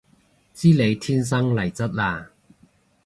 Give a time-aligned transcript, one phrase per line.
[0.55, 2.29] 知你天生麗質嘞